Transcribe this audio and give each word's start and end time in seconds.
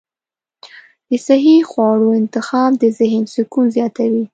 د 1.09 1.11
صحي 1.27 1.57
خواړو 1.69 2.07
انتخاب 2.21 2.71
د 2.81 2.83
ذهن 2.99 3.23
سکون 3.35 3.65
زیاتوي. 3.75 4.25